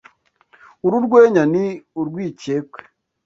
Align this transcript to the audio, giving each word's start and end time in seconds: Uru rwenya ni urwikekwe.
Uru 0.85 0.97
rwenya 1.05 1.43
ni 1.53 1.65
urwikekwe. 1.99 2.79